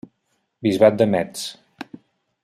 Bisbat 0.67 0.97
de 1.01 1.05
Metz. 1.11 1.45